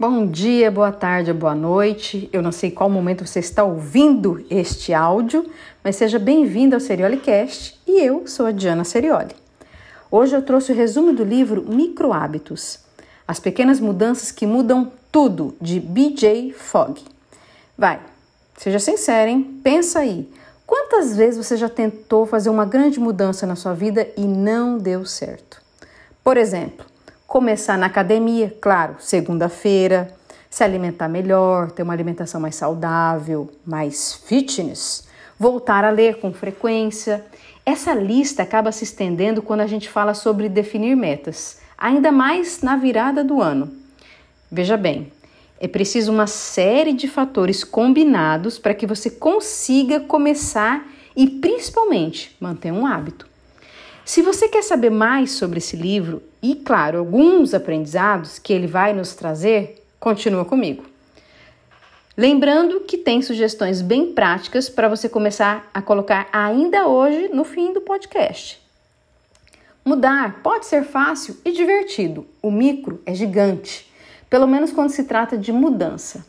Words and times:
Bom 0.00 0.26
dia, 0.26 0.70
boa 0.70 0.90
tarde, 0.90 1.30
boa 1.30 1.54
noite. 1.54 2.26
Eu 2.32 2.40
não 2.40 2.50
sei 2.50 2.70
qual 2.70 2.88
momento 2.88 3.26
você 3.26 3.38
está 3.38 3.62
ouvindo 3.62 4.42
este 4.48 4.94
áudio, 4.94 5.44
mas 5.84 5.96
seja 5.96 6.18
bem-vindo 6.18 6.74
ao 6.74 6.80
Seriolicast 6.80 7.78
e 7.86 8.00
eu 8.00 8.26
sou 8.26 8.46
a 8.46 8.50
Diana 8.50 8.82
Serioli. 8.82 9.36
Hoje 10.10 10.34
eu 10.34 10.40
trouxe 10.40 10.72
o 10.72 10.74
resumo 10.74 11.12
do 11.12 11.22
livro 11.22 11.66
Micro 11.68 12.14
Hábitos, 12.14 12.78
as 13.28 13.38
pequenas 13.38 13.78
mudanças 13.78 14.32
que 14.32 14.46
mudam 14.46 14.90
tudo, 15.12 15.54
de 15.60 15.78
BJ 15.78 16.54
Fogg. 16.54 17.02
Vai, 17.76 18.00
seja 18.56 18.78
sincero, 18.78 19.28
hein? 19.28 19.60
Pensa 19.62 19.98
aí. 19.98 20.26
Quantas 20.66 21.14
vezes 21.14 21.46
você 21.46 21.58
já 21.58 21.68
tentou 21.68 22.24
fazer 22.24 22.48
uma 22.48 22.64
grande 22.64 22.98
mudança 22.98 23.46
na 23.46 23.54
sua 23.54 23.74
vida 23.74 24.08
e 24.16 24.22
não 24.22 24.78
deu 24.78 25.04
certo? 25.04 25.60
Por 26.24 26.38
exemplo, 26.38 26.86
Começar 27.30 27.78
na 27.78 27.86
academia, 27.86 28.52
claro, 28.60 28.96
segunda-feira, 28.98 30.12
se 30.50 30.64
alimentar 30.64 31.06
melhor, 31.08 31.70
ter 31.70 31.84
uma 31.84 31.92
alimentação 31.92 32.40
mais 32.40 32.56
saudável, 32.56 33.48
mais 33.64 34.14
fitness, 34.14 35.06
voltar 35.38 35.84
a 35.84 35.90
ler 35.90 36.18
com 36.18 36.32
frequência. 36.32 37.24
Essa 37.64 37.94
lista 37.94 38.42
acaba 38.42 38.72
se 38.72 38.82
estendendo 38.82 39.42
quando 39.42 39.60
a 39.60 39.68
gente 39.68 39.88
fala 39.88 40.12
sobre 40.12 40.48
definir 40.48 40.96
metas, 40.96 41.60
ainda 41.78 42.10
mais 42.10 42.62
na 42.62 42.74
virada 42.74 43.22
do 43.22 43.40
ano. 43.40 43.70
Veja 44.50 44.76
bem, 44.76 45.12
é 45.60 45.68
preciso 45.68 46.10
uma 46.10 46.26
série 46.26 46.92
de 46.92 47.06
fatores 47.06 47.62
combinados 47.62 48.58
para 48.58 48.74
que 48.74 48.88
você 48.88 49.08
consiga 49.08 50.00
começar 50.00 50.84
e 51.14 51.30
principalmente 51.30 52.36
manter 52.40 52.72
um 52.72 52.84
hábito. 52.84 53.29
Se 54.10 54.22
você 54.22 54.48
quer 54.48 54.64
saber 54.64 54.90
mais 54.90 55.30
sobre 55.30 55.58
esse 55.58 55.76
livro 55.76 56.20
e, 56.42 56.56
claro, 56.56 56.98
alguns 56.98 57.54
aprendizados 57.54 58.40
que 58.40 58.52
ele 58.52 58.66
vai 58.66 58.92
nos 58.92 59.14
trazer, 59.14 59.86
continua 60.00 60.44
comigo. 60.44 60.82
Lembrando 62.16 62.80
que 62.80 62.98
tem 62.98 63.22
sugestões 63.22 63.80
bem 63.80 64.12
práticas 64.12 64.68
para 64.68 64.88
você 64.88 65.08
começar 65.08 65.70
a 65.72 65.80
colocar 65.80 66.28
ainda 66.32 66.88
hoje 66.88 67.28
no 67.32 67.44
fim 67.44 67.72
do 67.72 67.82
podcast. 67.82 68.60
Mudar 69.84 70.42
pode 70.42 70.66
ser 70.66 70.82
fácil 70.82 71.36
e 71.44 71.52
divertido. 71.52 72.26
O 72.42 72.50
micro 72.50 73.00
é 73.06 73.14
gigante, 73.14 73.88
pelo 74.28 74.48
menos 74.48 74.72
quando 74.72 74.90
se 74.90 75.04
trata 75.04 75.38
de 75.38 75.52
mudança. 75.52 76.26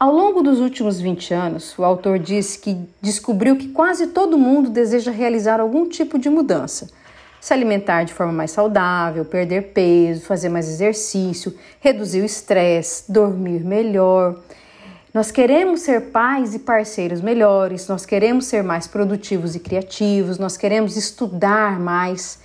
Ao 0.00 0.12
longo 0.12 0.42
dos 0.42 0.58
últimos 0.58 1.00
20 1.00 1.32
anos, 1.32 1.78
o 1.78 1.84
autor 1.84 2.18
disse 2.18 2.58
que 2.58 2.76
descobriu 3.00 3.54
que 3.54 3.68
quase 3.68 4.08
todo 4.08 4.36
mundo 4.36 4.68
deseja 4.68 5.12
realizar 5.12 5.60
algum 5.60 5.88
tipo 5.88 6.18
de 6.18 6.28
mudança 6.28 7.03
se 7.44 7.52
alimentar 7.52 8.04
de 8.04 8.14
forma 8.14 8.32
mais 8.32 8.52
saudável, 8.52 9.22
perder 9.22 9.74
peso, 9.74 10.24
fazer 10.24 10.48
mais 10.48 10.66
exercício, 10.66 11.54
reduzir 11.78 12.22
o 12.22 12.24
estresse, 12.24 13.12
dormir 13.12 13.62
melhor. 13.62 14.40
Nós 15.12 15.30
queremos 15.30 15.80
ser 15.80 16.04
pais 16.10 16.54
e 16.54 16.60
parceiros 16.60 17.20
melhores, 17.20 17.86
nós 17.86 18.06
queremos 18.06 18.46
ser 18.46 18.62
mais 18.62 18.86
produtivos 18.86 19.54
e 19.54 19.60
criativos, 19.60 20.38
nós 20.38 20.56
queremos 20.56 20.96
estudar 20.96 21.78
mais. 21.78 22.40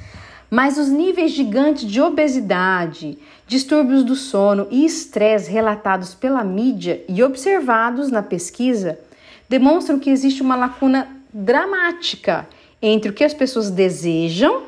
Mas 0.51 0.77
os 0.77 0.89
níveis 0.89 1.31
gigantes 1.31 1.89
de 1.89 2.01
obesidade, 2.01 3.17
distúrbios 3.47 4.03
do 4.03 4.17
sono 4.17 4.67
e 4.69 4.83
estresse 4.83 5.49
relatados 5.49 6.13
pela 6.13 6.43
mídia 6.43 7.01
e 7.07 7.23
observados 7.23 8.11
na 8.11 8.21
pesquisa 8.21 8.99
demonstram 9.47 9.97
que 9.97 10.09
existe 10.09 10.41
uma 10.41 10.57
lacuna 10.57 11.07
dramática 11.33 12.45
entre 12.81 13.11
o 13.11 13.13
que 13.13 13.23
as 13.23 13.33
pessoas 13.33 13.71
desejam 13.71 14.67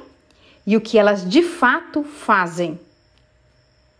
e 0.65 0.77
o 0.77 0.81
que 0.81 0.97
elas 0.97 1.27
de 1.27 1.41
fato 1.41 2.03
fazem. 2.03 2.79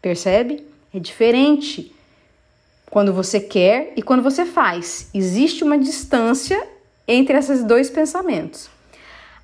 Percebe? 0.02 0.66
É 0.94 1.00
diferente 1.00 1.94
quando 2.90 3.14
você 3.14 3.40
quer 3.40 3.94
e 3.95 4.02
quando 4.02 4.22
você 4.22 4.45
faz. 4.45 5.09
Existe 5.14 5.64
uma 5.64 5.78
distância 5.78 6.62
entre 7.08 7.38
esses 7.38 7.64
dois 7.64 7.90
pensamentos. 7.90 8.70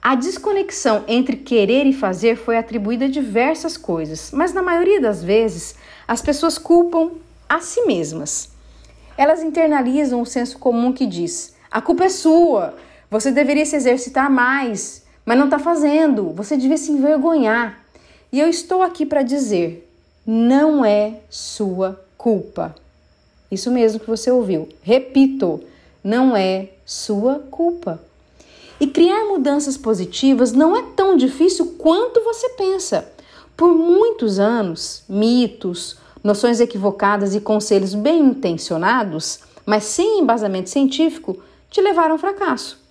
A 0.01 0.15
desconexão 0.15 1.03
entre 1.07 1.37
querer 1.37 1.85
e 1.85 1.93
fazer 1.93 2.35
foi 2.35 2.57
atribuída 2.57 3.05
a 3.05 3.09
diversas 3.09 3.75
coisas, 3.77 4.31
mas 4.31 4.53
na 4.53 4.61
maioria 4.61 5.01
das 5.01 5.23
vezes 5.23 5.75
as 6.07 6.21
pessoas 6.21 6.57
culpam 6.57 7.11
a 7.49 7.59
si 7.59 7.81
mesmas. 7.85 8.49
Elas 9.17 9.41
internalizam 9.41 10.21
o 10.21 10.25
senso 10.25 10.59
comum 10.59 10.93
que 10.93 11.05
diz: 11.05 11.55
a 11.71 11.81
culpa 11.81 12.05
é 12.05 12.09
sua, 12.09 12.75
você 13.09 13.31
deveria 13.31 13.65
se 13.65 13.75
exercitar 13.75 14.29
mais, 14.29 15.03
mas 15.27 15.37
não 15.37 15.45
está 15.45 15.59
fazendo. 15.59 16.31
Você 16.31 16.55
devia 16.55 16.77
se 16.77 16.89
envergonhar. 16.89 17.83
E 18.31 18.39
eu 18.39 18.47
estou 18.47 18.81
aqui 18.81 19.05
para 19.05 19.23
dizer: 19.23 19.91
não 20.25 20.85
é 20.85 21.19
sua 21.29 22.01
culpa. 22.17 22.73
Isso 23.51 23.69
mesmo 23.69 23.99
que 23.99 24.07
você 24.07 24.31
ouviu. 24.31 24.69
Repito, 24.81 25.61
não 26.01 26.35
é 26.35 26.69
sua 26.85 27.39
culpa. 27.51 28.01
E 28.79 28.87
criar 28.87 29.25
mudanças 29.25 29.75
positivas 29.75 30.53
não 30.53 30.77
é 30.77 30.83
tão 30.95 31.17
difícil 31.17 31.75
quanto 31.77 32.23
você 32.23 32.49
pensa. 32.49 33.11
Por 33.55 33.75
muitos 33.75 34.39
anos, 34.39 35.03
mitos, 35.09 35.97
noções 36.23 36.61
equivocadas 36.61 37.35
e 37.35 37.41
conselhos 37.41 37.95
bem 37.95 38.21
intencionados, 38.21 39.39
mas 39.65 39.83
sem 39.83 40.19
embasamento 40.19 40.69
científico, 40.69 41.37
te 41.69 41.81
levaram 41.81 42.13
ao 42.13 42.19
fracasso. 42.19 42.86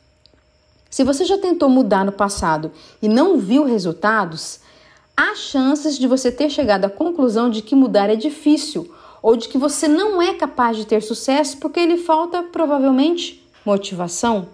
Se 0.96 1.04
você 1.04 1.26
já 1.26 1.36
tentou 1.36 1.68
mudar 1.68 2.06
no 2.06 2.12
passado 2.12 2.72
e 3.02 3.06
não 3.06 3.36
viu 3.36 3.64
resultados, 3.64 4.60
há 5.14 5.34
chances 5.34 5.98
de 5.98 6.08
você 6.08 6.32
ter 6.32 6.48
chegado 6.48 6.86
à 6.86 6.88
conclusão 6.88 7.50
de 7.50 7.60
que 7.60 7.74
mudar 7.74 8.08
é 8.08 8.16
difícil 8.16 8.90
ou 9.20 9.36
de 9.36 9.46
que 9.46 9.58
você 9.58 9.86
não 9.86 10.22
é 10.22 10.32
capaz 10.32 10.74
de 10.74 10.86
ter 10.86 11.02
sucesso 11.02 11.58
porque 11.58 11.84
lhe 11.84 11.98
falta 11.98 12.42
provavelmente 12.44 13.46
motivação. 13.62 14.48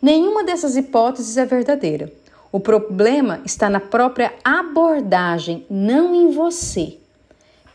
Nenhuma 0.00 0.42
dessas 0.42 0.74
hipóteses 0.74 1.36
é 1.36 1.44
verdadeira. 1.44 2.10
O 2.50 2.58
problema 2.58 3.42
está 3.44 3.68
na 3.68 3.78
própria 3.78 4.32
abordagem, 4.42 5.66
não 5.68 6.14
em 6.14 6.30
você. 6.30 6.96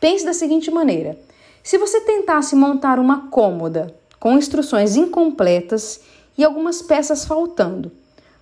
Pense 0.01 0.25
da 0.25 0.33
seguinte 0.33 0.71
maneira: 0.71 1.15
se 1.61 1.77
você 1.77 2.01
tentasse 2.01 2.55
montar 2.55 2.97
uma 2.97 3.27
cômoda 3.27 3.95
com 4.19 4.35
instruções 4.35 4.95
incompletas 4.95 6.01
e 6.39 6.43
algumas 6.45 6.81
peças 6.81 7.25
faltando, 7.25 7.91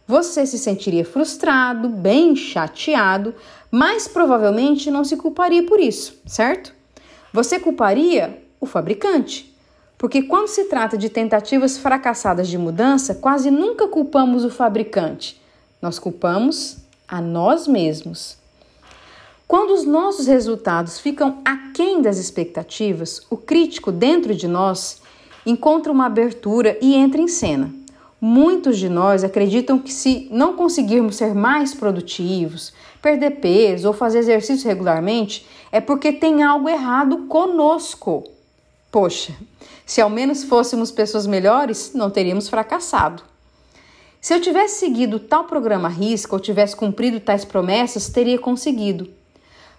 você 0.07 0.45
se 0.45 0.59
sentiria 0.59 1.03
frustrado, 1.03 1.89
bem 1.89 2.35
chateado, 2.35 3.33
mas 3.71 4.07
provavelmente 4.07 4.91
não 4.91 5.03
se 5.03 5.17
culparia 5.17 5.63
por 5.63 5.79
isso, 5.79 6.15
certo? 6.23 6.71
Você 7.33 7.59
culparia 7.59 8.39
o 8.61 8.67
fabricante. 8.67 9.51
Porque 9.97 10.21
quando 10.21 10.47
se 10.47 10.65
trata 10.65 10.95
de 10.95 11.09
tentativas 11.09 11.79
fracassadas 11.79 12.47
de 12.47 12.55
mudança, 12.55 13.15
quase 13.15 13.49
nunca 13.49 13.87
culpamos 13.87 14.45
o 14.45 14.51
fabricante. 14.51 15.41
Nós 15.81 15.97
culpamos 15.97 16.77
a 17.07 17.19
nós 17.19 17.67
mesmos. 17.67 18.37
Quando 19.47 19.73
os 19.73 19.85
nossos 19.85 20.27
resultados 20.27 20.99
ficam 20.99 21.39
aquém 21.43 21.99
das 21.99 22.19
expectativas, 22.19 23.23
o 23.27 23.35
crítico 23.35 23.91
dentro 23.91 24.35
de 24.35 24.47
nós 24.47 25.01
encontra 25.47 25.91
uma 25.91 26.05
abertura 26.05 26.77
e 26.79 26.93
entra 26.93 27.19
em 27.19 27.27
cena. 27.27 27.73
Muitos 28.19 28.79
de 28.79 28.89
nós 28.89 29.23
acreditam 29.23 29.77
que 29.77 29.93
se 29.93 30.27
não 30.31 30.53
conseguirmos 30.53 31.17
ser 31.17 31.35
mais 31.35 31.75
produtivos, 31.75 32.73
perder 32.99 33.39
peso 33.39 33.87
ou 33.87 33.93
fazer 33.93 34.19
exercício 34.19 34.67
regularmente, 34.67 35.45
é 35.71 35.79
porque 35.79 36.11
tem 36.11 36.41
algo 36.41 36.67
errado 36.67 37.27
conosco. 37.27 38.23
Poxa, 38.91 39.33
se 39.85 40.01
ao 40.01 40.09
menos 40.09 40.43
fôssemos 40.43 40.89
pessoas 40.89 41.27
melhores, 41.27 41.91
não 41.93 42.09
teríamos 42.09 42.49
fracassado. 42.49 43.21
Se 44.19 44.33
eu 44.33 44.41
tivesse 44.41 44.79
seguido 44.79 45.19
tal 45.19 45.43
programa 45.43 45.87
risco 45.87 46.35
ou 46.35 46.39
tivesse 46.41 46.75
cumprido 46.75 47.19
tais 47.19 47.45
promessas, 47.45 48.09
teria 48.09 48.39
conseguido. 48.39 49.07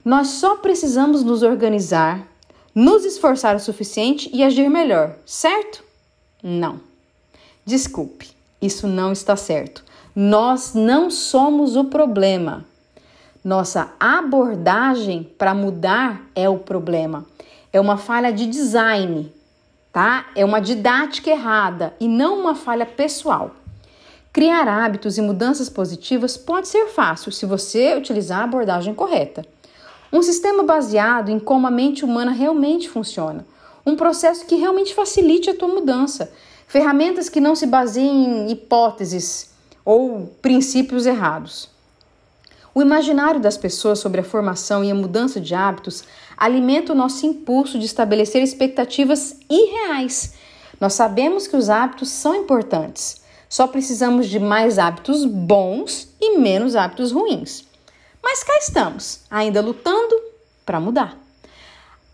Nós 0.05 0.28
só 0.28 0.56
precisamos 0.56 1.25
nos 1.25 1.43
organizar, 1.43 2.26
nos 2.72 3.05
esforçar 3.05 3.56
o 3.56 3.61
suficiente 3.61 4.31
e 4.32 4.44
agir 4.44 4.70
melhor, 4.70 5.17
certo? 5.26 5.82
Não. 6.43 6.88
Desculpe, 7.69 8.31
isso 8.62 8.88
não 8.88 9.12
está 9.12 9.37
certo. 9.37 9.85
Nós 10.17 10.73
não 10.73 11.11
somos 11.11 11.76
o 11.76 11.85
problema. 11.85 12.65
Nossa 13.44 13.93
abordagem 14.00 15.31
para 15.37 15.55
mudar 15.55 16.23
é 16.35 16.49
o 16.49 16.56
problema. 16.56 17.26
É 17.70 17.79
uma 17.79 17.99
falha 17.99 18.32
de 18.32 18.47
design, 18.47 19.31
tá? 19.93 20.29
É 20.35 20.47
uma 20.47 20.62
didática 20.62 21.29
errada 21.29 21.93
e 22.00 22.09
não 22.09 22.41
uma 22.41 22.55
falha 22.55 22.87
pessoal. 22.87 23.50
Criar 24.32 24.67
hábitos 24.67 25.19
e 25.19 25.21
mudanças 25.21 25.69
positivas 25.69 26.38
pode 26.38 26.69
ser 26.69 26.87
fácil 26.87 27.31
se 27.31 27.44
você 27.44 27.94
utilizar 27.94 28.41
a 28.41 28.44
abordagem 28.44 28.94
correta. 28.94 29.44
Um 30.11 30.23
sistema 30.23 30.62
baseado 30.62 31.29
em 31.29 31.38
como 31.38 31.67
a 31.67 31.71
mente 31.71 32.03
humana 32.03 32.31
realmente 32.31 32.88
funciona. 32.88 33.44
Um 33.85 33.94
processo 33.94 34.47
que 34.47 34.55
realmente 34.55 34.94
facilite 34.94 35.50
a 35.50 35.55
tua 35.55 35.69
mudança, 35.69 36.32
ferramentas 36.69 37.31
que 37.31 37.41
não 37.41 37.56
se 37.56 37.67
baseiem 37.67 38.43
em 38.43 38.53
hipóteses 38.53 39.50
ou 39.85 40.26
princípios 40.43 41.06
errados. 41.06 41.70
O 42.75 42.82
imaginário 42.82 43.41
das 43.41 43.56
pessoas 43.56 43.99
sobre 43.99 44.20
a 44.20 44.25
formação 44.25 44.85
e 44.85 44.91
a 44.91 44.94
mudança 44.94 45.41
de 45.41 45.55
hábitos 45.55 46.05
alimenta 46.37 46.93
o 46.93 46.97
nosso 46.97 47.26
impulso 47.26 47.79
de 47.79 47.87
estabelecer 47.87 48.43
expectativas 48.43 49.37
irreais. 49.50 50.35
Nós 50.79 50.93
sabemos 50.93 51.49
que 51.49 51.56
os 51.56 51.70
hábitos 51.70 52.11
são 52.11 52.37
importantes, 52.37 53.23
só 53.49 53.67
precisamos 53.67 54.29
de 54.29 54.38
mais 54.38 54.79
hábitos 54.79 55.25
bons 55.25 56.09
e 56.21 56.38
menos 56.38 56.76
hábitos 56.76 57.11
ruins. 57.11 57.64
Mas 58.23 58.44
cá 58.44 58.56
estamos, 58.59 59.21
ainda 59.31 59.62
lutando 59.62 60.14
para 60.67 60.79
mudar. 60.79 61.27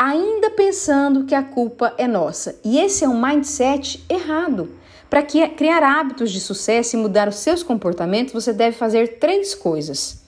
Ainda 0.06 0.50
pensando 0.50 1.24
que 1.24 1.34
a 1.34 1.42
culpa 1.42 1.94
é 1.96 2.06
nossa. 2.06 2.60
E 2.62 2.78
esse 2.78 3.06
é 3.06 3.08
um 3.08 3.18
mindset 3.18 4.04
errado. 4.06 4.68
Para 5.08 5.22
criar 5.22 5.82
hábitos 5.82 6.30
de 6.30 6.42
sucesso 6.42 6.94
e 6.94 6.98
mudar 6.98 7.26
os 7.26 7.36
seus 7.36 7.62
comportamentos, 7.62 8.34
você 8.34 8.52
deve 8.52 8.76
fazer 8.76 9.18
três 9.18 9.54
coisas. 9.54 10.22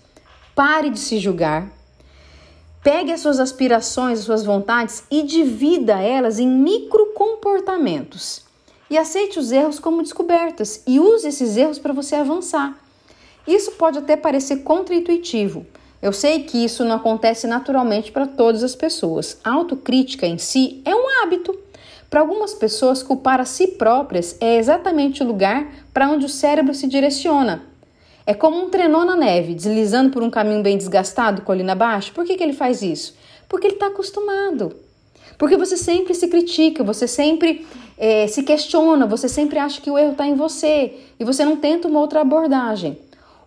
Pare 0.54 0.88
de 0.88 0.98
se 0.98 1.18
julgar. 1.18 1.70
Pegue 2.82 3.12
as 3.12 3.20
suas 3.20 3.38
aspirações, 3.38 4.20
as 4.20 4.24
suas 4.24 4.46
vontades 4.46 5.04
e 5.10 5.22
divida 5.22 6.00
elas 6.00 6.38
em 6.38 6.48
micro 6.48 7.12
comportamentos. 7.14 8.46
E 8.88 8.96
aceite 8.96 9.38
os 9.38 9.52
erros 9.52 9.78
como 9.78 10.02
descobertas 10.02 10.82
e 10.86 10.98
use 10.98 11.28
esses 11.28 11.54
erros 11.54 11.78
para 11.78 11.92
você 11.92 12.14
avançar. 12.14 12.74
Isso 13.46 13.72
pode 13.72 13.98
até 13.98 14.16
parecer 14.16 14.62
contraintuitivo. 14.62 15.66
Eu 16.02 16.12
sei 16.12 16.40
que 16.42 16.64
isso 16.64 16.84
não 16.84 16.96
acontece 16.96 17.46
naturalmente 17.46 18.12
para 18.12 18.26
todas 18.26 18.62
as 18.62 18.74
pessoas. 18.74 19.38
A 19.42 19.52
autocrítica 19.52 20.26
em 20.26 20.38
si 20.38 20.82
é 20.84 20.94
um 20.94 21.22
hábito. 21.22 21.58
Para 22.08 22.20
algumas 22.20 22.54
pessoas, 22.54 23.02
culpar 23.02 23.40
a 23.40 23.44
si 23.44 23.68
próprias 23.68 24.36
é 24.40 24.56
exatamente 24.56 25.22
o 25.22 25.26
lugar 25.26 25.66
para 25.92 26.08
onde 26.08 26.26
o 26.26 26.28
cérebro 26.28 26.74
se 26.74 26.86
direciona. 26.86 27.62
É 28.26 28.34
como 28.34 28.60
um 28.60 28.70
trenó 28.70 29.04
na 29.04 29.16
neve, 29.16 29.54
deslizando 29.54 30.10
por 30.10 30.22
um 30.22 30.30
caminho 30.30 30.62
bem 30.62 30.76
desgastado, 30.76 31.42
colina 31.42 31.72
abaixo. 31.72 32.12
Por 32.12 32.24
que, 32.24 32.36
que 32.36 32.42
ele 32.42 32.52
faz 32.52 32.82
isso? 32.82 33.16
Porque 33.48 33.66
ele 33.66 33.74
está 33.74 33.86
acostumado. 33.86 34.74
Porque 35.38 35.56
você 35.56 35.76
sempre 35.76 36.14
se 36.14 36.28
critica, 36.28 36.82
você 36.82 37.06
sempre 37.06 37.66
é, 37.98 38.26
se 38.26 38.42
questiona, 38.42 39.06
você 39.06 39.28
sempre 39.28 39.58
acha 39.58 39.80
que 39.80 39.90
o 39.90 39.98
erro 39.98 40.12
está 40.12 40.26
em 40.26 40.34
você 40.34 40.94
e 41.18 41.24
você 41.24 41.44
não 41.44 41.56
tenta 41.56 41.88
uma 41.88 42.00
outra 42.00 42.20
abordagem. 42.20 42.98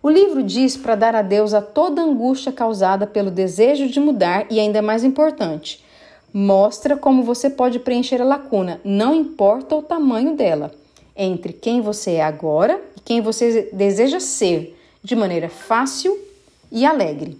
O 0.02 0.08
livro 0.08 0.42
diz 0.42 0.78
para 0.78 0.94
dar 0.94 1.14
adeus 1.14 1.52
a 1.52 1.60
toda 1.60 2.00
angústia 2.00 2.50
causada 2.50 3.06
pelo 3.06 3.30
desejo 3.30 3.86
de 3.86 4.00
mudar 4.00 4.46
e, 4.50 4.58
ainda 4.58 4.80
mais 4.80 5.04
importante, 5.04 5.84
mostra 6.32 6.96
como 6.96 7.22
você 7.22 7.50
pode 7.50 7.78
preencher 7.78 8.22
a 8.22 8.24
lacuna, 8.24 8.80
não 8.82 9.14
importa 9.14 9.74
o 9.74 9.82
tamanho 9.82 10.34
dela, 10.34 10.72
entre 11.14 11.52
quem 11.52 11.82
você 11.82 12.12
é 12.12 12.22
agora 12.22 12.80
e 12.96 13.00
quem 13.00 13.20
você 13.20 13.68
deseja 13.74 14.20
ser, 14.20 14.74
de 15.02 15.14
maneira 15.14 15.50
fácil 15.50 16.18
e 16.72 16.86
alegre. 16.86 17.38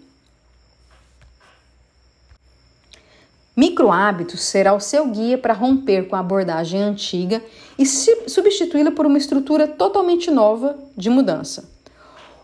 Micro 3.57 3.91
hábitos 3.91 4.43
será 4.43 4.75
o 4.75 4.81
seu 4.81 5.07
guia 5.09 5.39
para 5.39 5.55
romper 5.55 6.09
com 6.09 6.17
a 6.17 6.21
abordagem 6.21 6.81
antiga 6.83 7.43
e 7.79 7.87
substituí-la 7.87 8.91
por 8.91 9.07
uma 9.07 9.19
estrutura 9.19 9.67
totalmente 9.67 10.31
nova 10.31 10.79
de 10.97 11.09
mudança. 11.09 11.80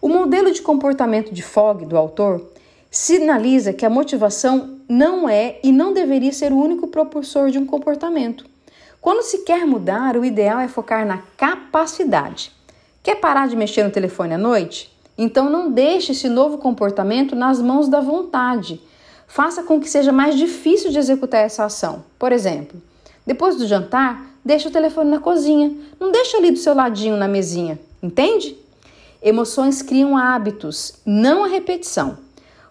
O 0.01 0.09
modelo 0.09 0.51
de 0.51 0.63
comportamento 0.63 1.33
de 1.33 1.43
Fogg, 1.43 1.87
do 1.87 1.97
autor, 1.97 2.45
sinaliza 2.91 3.73
que 3.73 3.85
a 3.85 3.91
motivação 3.91 4.79
não 4.89 5.29
é 5.29 5.59
e 5.63 5.73
não 5.73 5.93
deveria 5.93 6.33
ser 6.33 6.53
o 6.53 6.59
único 6.59 6.87
propulsor 6.87 7.51
de 7.51 7.59
um 7.59 7.67
comportamento. 7.67 8.45
Quando 9.01 9.23
se 9.23 9.39
quer 9.39 9.67
mudar, 9.67 10.17
o 10.17 10.25
ideal 10.25 10.59
é 10.59 10.69
focar 10.69 11.07
na 11.07 11.19
capacidade. 11.37 12.53
Quer 13.03 13.17
parar 13.17 13.49
de 13.49 13.57
mexer 13.57 13.85
no 13.85 13.91
telefone 13.91 14.35
à 14.35 14.39
noite? 14.39 14.93
Então 15.17 15.49
não 15.49 15.71
deixe 15.71 16.13
esse 16.13 16.29
novo 16.29 16.59
comportamento 16.59 17.35
nas 17.35 17.61
mãos 17.61 17.89
da 17.89 18.01
vontade. 18.01 18.81
Faça 19.27 19.63
com 19.63 19.81
que 19.81 19.89
seja 19.89 20.13
mais 20.13 20.37
difícil 20.37 20.91
de 20.91 20.99
executar 20.99 21.41
essa 21.43 21.65
ação. 21.65 22.05
Por 22.19 22.33
exemplo, 22.33 22.81
depois 23.27 23.57
do 23.57 23.67
jantar, 23.67 24.27
deixe 24.45 24.69
o 24.69 24.71
telefone 24.71 25.11
na 25.11 25.21
cozinha. 25.21 25.73
Não 25.99 26.13
deixe 26.13 26.37
ali 26.37 26.51
do 26.51 26.59
seu 26.59 26.75
ladinho 26.75 27.17
na 27.17 27.27
mesinha. 27.27 27.79
Entende? 28.03 28.57
Emoções 29.27 29.83
criam 29.83 30.17
hábitos, 30.17 31.01
não 31.05 31.43
a 31.43 31.49
repetição. 31.49 32.17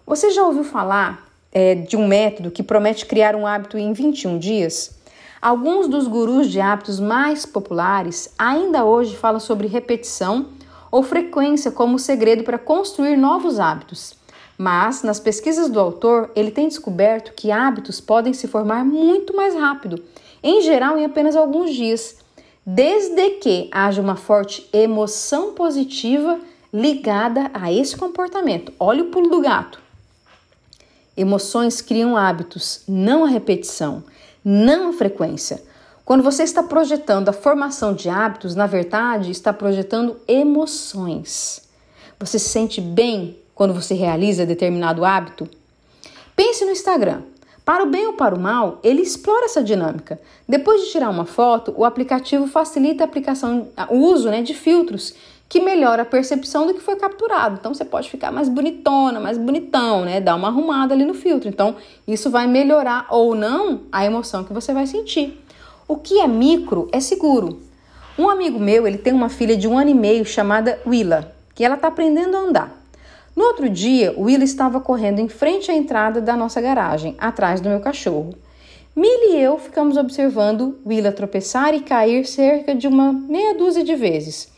Você 0.06 0.30
já 0.30 0.42
ouviu 0.42 0.64
falar 0.64 1.28
é, 1.52 1.74
de 1.74 1.98
um 1.98 2.08
método 2.08 2.50
que 2.50 2.62
promete 2.62 3.04
criar 3.04 3.36
um 3.36 3.46
hábito 3.46 3.76
em 3.76 3.92
21 3.92 4.38
dias? 4.38 4.96
Alguns 5.42 5.86
dos 5.86 6.06
gurus 6.06 6.48
de 6.50 6.58
hábitos 6.58 6.98
mais 6.98 7.44
populares 7.44 8.32
ainda 8.38 8.86
hoje 8.86 9.14
falam 9.14 9.38
sobre 9.38 9.68
repetição 9.68 10.46
ou 10.90 11.02
frequência 11.02 11.70
como 11.70 11.98
segredo 11.98 12.42
para 12.42 12.56
construir 12.56 13.18
novos 13.18 13.60
hábitos. 13.60 14.14
Mas, 14.56 15.02
nas 15.02 15.20
pesquisas 15.20 15.68
do 15.68 15.78
autor, 15.78 16.30
ele 16.34 16.50
tem 16.50 16.68
descoberto 16.68 17.34
que 17.34 17.52
hábitos 17.52 18.00
podem 18.00 18.32
se 18.32 18.48
formar 18.48 18.82
muito 18.82 19.36
mais 19.36 19.54
rápido, 19.54 20.02
em 20.42 20.62
geral 20.62 20.96
em 20.96 21.04
apenas 21.04 21.36
alguns 21.36 21.74
dias 21.74 22.16
desde 22.66 23.30
que 23.38 23.68
haja 23.70 24.02
uma 24.02 24.16
forte 24.16 24.68
emoção 24.72 25.54
positiva 25.54 26.40
ligada 26.72 27.48
a 27.54 27.72
esse 27.72 27.96
comportamento. 27.96 28.72
Olha 28.80 29.04
o 29.04 29.06
pulo 29.06 29.30
do 29.30 29.40
gato. 29.40 29.80
Emoções 31.16 31.80
criam 31.80 32.16
hábitos, 32.16 32.82
não 32.88 33.24
a 33.24 33.28
repetição, 33.28 34.02
não 34.44 34.90
a 34.90 34.92
frequência. 34.92 35.62
Quando 36.04 36.24
você 36.24 36.42
está 36.42 36.62
projetando 36.62 37.28
a 37.28 37.32
formação 37.32 37.94
de 37.94 38.08
hábitos, 38.08 38.56
na 38.56 38.66
verdade, 38.66 39.30
está 39.30 39.52
projetando 39.52 40.16
emoções. 40.26 41.62
Você 42.18 42.38
se 42.38 42.48
sente 42.48 42.80
bem 42.80 43.38
quando 43.54 43.72
você 43.72 43.94
realiza 43.94 44.44
determinado 44.44 45.04
hábito? 45.04 45.48
Pense 46.34 46.64
no 46.64 46.72
Instagram. 46.72 47.22
Para 47.66 47.82
o 47.82 47.88
bem 47.88 48.06
ou 48.06 48.12
para 48.12 48.32
o 48.32 48.38
mal, 48.38 48.78
ele 48.80 49.02
explora 49.02 49.46
essa 49.46 49.60
dinâmica. 49.60 50.20
Depois 50.48 50.82
de 50.82 50.92
tirar 50.92 51.10
uma 51.10 51.24
foto, 51.24 51.74
o 51.76 51.84
aplicativo 51.84 52.46
facilita 52.46 53.02
a 53.02 53.06
aplicação, 53.06 53.66
o 53.90 53.96
uso 53.96 54.30
né, 54.30 54.40
de 54.40 54.54
filtros 54.54 55.12
que 55.48 55.58
melhora 55.58 56.02
a 56.02 56.04
percepção 56.04 56.64
do 56.64 56.74
que 56.74 56.80
foi 56.80 56.94
capturado. 56.94 57.56
Então 57.58 57.74
você 57.74 57.84
pode 57.84 58.08
ficar 58.08 58.30
mais 58.30 58.48
bonitona, 58.48 59.18
mais 59.18 59.36
bonitão, 59.36 60.04
né? 60.04 60.20
Dar 60.20 60.36
uma 60.36 60.46
arrumada 60.46 60.94
ali 60.94 61.04
no 61.04 61.12
filtro. 61.12 61.48
Então 61.48 61.74
isso 62.06 62.30
vai 62.30 62.46
melhorar 62.46 63.08
ou 63.10 63.34
não 63.34 63.80
a 63.90 64.04
emoção 64.04 64.44
que 64.44 64.52
você 64.52 64.72
vai 64.72 64.86
sentir. 64.86 65.36
O 65.88 65.96
que 65.96 66.20
é 66.20 66.28
micro 66.28 66.88
é 66.92 67.00
seguro. 67.00 67.60
Um 68.16 68.30
amigo 68.30 68.60
meu, 68.60 68.86
ele 68.86 68.98
tem 68.98 69.12
uma 69.12 69.28
filha 69.28 69.56
de 69.56 69.66
um 69.66 69.76
ano 69.76 69.90
e 69.90 69.94
meio 69.94 70.24
chamada 70.24 70.80
Willa, 70.86 71.34
que 71.52 71.64
ela 71.64 71.74
está 71.74 71.88
aprendendo 71.88 72.36
a 72.36 72.40
andar. 72.40 72.75
No 73.36 73.44
outro 73.44 73.68
dia, 73.68 74.14
Will 74.16 74.42
estava 74.42 74.80
correndo 74.80 75.18
em 75.18 75.28
frente 75.28 75.70
à 75.70 75.74
entrada 75.74 76.22
da 76.22 76.34
nossa 76.34 76.58
garagem, 76.58 77.14
atrás 77.18 77.60
do 77.60 77.68
meu 77.68 77.80
cachorro. 77.80 78.34
Millie 78.96 79.36
e 79.36 79.42
eu 79.42 79.58
ficamos 79.58 79.98
observando 79.98 80.78
Willa 80.86 81.12
tropeçar 81.12 81.74
e 81.74 81.80
cair 81.80 82.24
cerca 82.24 82.74
de 82.74 82.88
uma 82.88 83.12
meia 83.12 83.52
dúzia 83.52 83.84
de 83.84 83.94
vezes. 83.94 84.50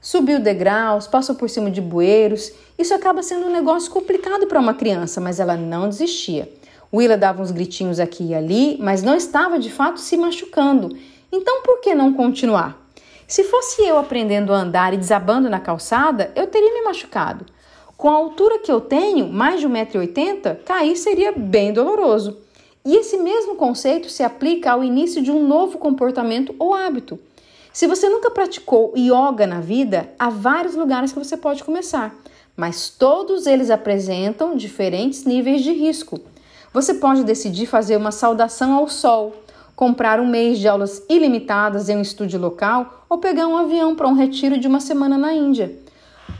Subiu 0.00 0.40
degraus, 0.40 1.06
passou 1.06 1.34
por 1.34 1.50
cima 1.50 1.70
de 1.70 1.82
bueiros. 1.82 2.50
Isso 2.78 2.94
acaba 2.94 3.22
sendo 3.22 3.48
um 3.48 3.52
negócio 3.52 3.92
complicado 3.92 4.46
para 4.46 4.58
uma 4.58 4.72
criança, 4.72 5.20
mas 5.20 5.38
ela 5.38 5.54
não 5.54 5.90
desistia. 5.90 6.50
Willa 6.90 7.18
dava 7.18 7.42
uns 7.42 7.50
gritinhos 7.50 8.00
aqui 8.00 8.28
e 8.28 8.34
ali, 8.34 8.78
mas 8.80 9.02
não 9.02 9.14
estava 9.14 9.58
de 9.58 9.70
fato 9.70 10.00
se 10.00 10.16
machucando. 10.16 10.96
Então 11.30 11.60
por 11.62 11.82
que 11.82 11.94
não 11.94 12.14
continuar? 12.14 12.80
Se 13.28 13.44
fosse 13.44 13.82
eu 13.82 13.98
aprendendo 13.98 14.54
a 14.54 14.56
andar 14.56 14.94
e 14.94 14.96
desabando 14.96 15.50
na 15.50 15.60
calçada, 15.60 16.32
eu 16.34 16.46
teria 16.46 16.72
me 16.72 16.82
machucado. 16.82 17.44
Com 18.02 18.08
a 18.08 18.14
altura 18.14 18.58
que 18.58 18.72
eu 18.72 18.80
tenho, 18.80 19.28
mais 19.28 19.60
de 19.60 19.68
1,80m, 19.68 20.56
cair 20.64 20.96
seria 20.96 21.30
bem 21.30 21.72
doloroso. 21.72 22.36
E 22.84 22.96
esse 22.96 23.16
mesmo 23.16 23.54
conceito 23.54 24.10
se 24.10 24.24
aplica 24.24 24.72
ao 24.72 24.82
início 24.82 25.22
de 25.22 25.30
um 25.30 25.46
novo 25.46 25.78
comportamento 25.78 26.52
ou 26.58 26.74
hábito. 26.74 27.16
Se 27.72 27.86
você 27.86 28.08
nunca 28.08 28.28
praticou 28.28 28.92
yoga 28.96 29.46
na 29.46 29.60
vida, 29.60 30.10
há 30.18 30.28
vários 30.28 30.74
lugares 30.74 31.12
que 31.12 31.18
você 31.20 31.36
pode 31.36 31.62
começar, 31.62 32.12
mas 32.56 32.90
todos 32.90 33.46
eles 33.46 33.70
apresentam 33.70 34.56
diferentes 34.56 35.24
níveis 35.24 35.62
de 35.62 35.70
risco. 35.70 36.18
Você 36.74 36.94
pode 36.94 37.22
decidir 37.22 37.66
fazer 37.66 37.96
uma 37.96 38.10
saudação 38.10 38.74
ao 38.74 38.88
sol, 38.88 39.32
comprar 39.76 40.18
um 40.18 40.26
mês 40.26 40.58
de 40.58 40.66
aulas 40.66 41.06
ilimitadas 41.08 41.88
em 41.88 41.96
um 41.96 42.02
estúdio 42.02 42.40
local 42.40 43.04
ou 43.08 43.18
pegar 43.18 43.46
um 43.46 43.56
avião 43.56 43.94
para 43.94 44.08
um 44.08 44.14
retiro 44.14 44.58
de 44.58 44.66
uma 44.66 44.80
semana 44.80 45.16
na 45.16 45.32
Índia. 45.32 45.80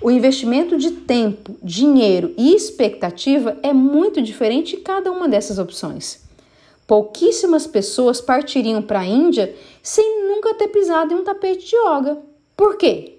O 0.02 0.10
investimento 0.10 0.76
de 0.76 0.90
tempo, 0.90 1.56
dinheiro 1.62 2.34
e 2.36 2.56
expectativa 2.56 3.56
é 3.62 3.72
muito 3.72 4.20
diferente 4.20 4.74
em 4.74 4.80
cada 4.80 5.12
uma 5.12 5.28
dessas 5.28 5.60
opções. 5.60 6.20
Pouquíssimas 6.88 7.68
pessoas 7.68 8.20
partiriam 8.20 8.82
para 8.82 9.00
a 9.00 9.06
Índia 9.06 9.54
sem 9.80 10.26
nunca 10.26 10.54
ter 10.54 10.66
pisado 10.68 11.14
em 11.14 11.18
um 11.18 11.22
tapete 11.22 11.66
de 11.66 11.76
yoga. 11.76 12.18
Por 12.56 12.76
quê? 12.76 13.18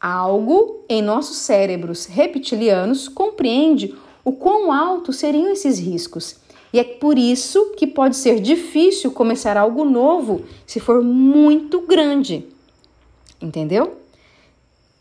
Algo 0.00 0.84
em 0.88 1.02
nossos 1.02 1.36
cérebros 1.36 2.06
reptilianos 2.06 3.06
compreende 3.06 3.94
o 4.24 4.32
quão 4.32 4.72
altos 4.72 5.16
seriam 5.16 5.52
esses 5.52 5.78
riscos. 5.78 6.36
E 6.72 6.78
é 6.78 6.84
por 6.84 7.18
isso 7.18 7.72
que 7.76 7.86
pode 7.86 8.16
ser 8.16 8.40
difícil 8.40 9.12
começar 9.12 9.58
algo 9.58 9.84
novo 9.84 10.42
se 10.66 10.80
for 10.80 11.02
muito 11.02 11.82
grande. 11.82 12.46
Entendeu? 13.42 14.03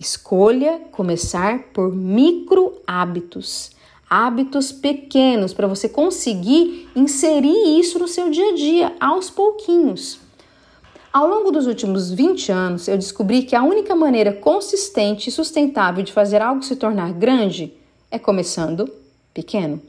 Escolha 0.03 0.81
começar 0.91 1.69
por 1.73 1.95
micro 1.95 2.73
hábitos, 2.85 3.71
hábitos 4.09 4.69
pequenos 4.69 5.53
para 5.53 5.65
você 5.65 5.87
conseguir 5.87 6.89
inserir 6.93 7.79
isso 7.79 7.97
no 7.97 8.07
seu 8.09 8.29
dia 8.29 8.49
a 8.49 8.53
dia 8.53 8.93
aos 8.99 9.29
pouquinhos. 9.29 10.19
Ao 11.13 11.25
longo 11.25 11.51
dos 11.51 11.67
últimos 11.67 12.11
20 12.11 12.51
anos, 12.51 12.89
eu 12.89 12.97
descobri 12.97 13.43
que 13.43 13.55
a 13.55 13.63
única 13.63 13.95
maneira 13.95 14.33
consistente 14.33 15.29
e 15.29 15.31
sustentável 15.31 16.03
de 16.03 16.11
fazer 16.11 16.41
algo 16.41 16.61
se 16.63 16.75
tornar 16.75 17.13
grande 17.13 17.73
é 18.11 18.19
começando 18.19 18.91
pequeno. 19.33 19.81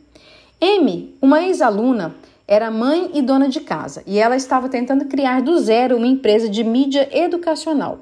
M, 0.61 1.13
uma 1.21 1.43
ex-aluna, 1.43 2.15
era 2.47 2.71
mãe 2.71 3.11
e 3.15 3.21
dona 3.21 3.49
de 3.49 3.59
casa 3.59 4.05
e 4.07 4.21
ela 4.21 4.37
estava 4.37 4.69
tentando 4.69 5.07
criar 5.07 5.43
do 5.43 5.59
zero 5.59 5.97
uma 5.97 6.07
empresa 6.07 6.49
de 6.49 6.63
mídia 6.63 7.09
educacional. 7.11 7.99